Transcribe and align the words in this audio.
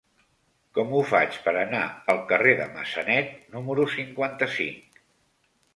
Com 0.77 0.95
ho 0.95 1.01
faig 1.09 1.37
per 1.47 1.53
anar 1.65 1.83
al 2.15 2.23
carrer 2.33 2.57
de 2.63 2.67
Massanet 2.79 3.31
número 3.59 3.87
cinquanta-cinc? 3.99 5.05